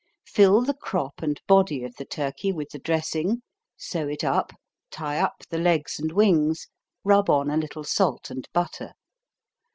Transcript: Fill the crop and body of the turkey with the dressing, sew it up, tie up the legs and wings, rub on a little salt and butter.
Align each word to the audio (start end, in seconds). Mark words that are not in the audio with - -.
Fill 0.25 0.63
the 0.63 0.73
crop 0.73 1.21
and 1.21 1.39
body 1.45 1.83
of 1.83 1.95
the 1.97 2.05
turkey 2.05 2.51
with 2.51 2.69
the 2.71 2.79
dressing, 2.79 3.43
sew 3.77 4.07
it 4.07 4.23
up, 4.23 4.51
tie 4.89 5.19
up 5.19 5.43
the 5.51 5.59
legs 5.59 5.99
and 5.99 6.11
wings, 6.11 6.69
rub 7.03 7.29
on 7.29 7.51
a 7.51 7.55
little 7.57 7.83
salt 7.83 8.31
and 8.31 8.49
butter. 8.51 8.93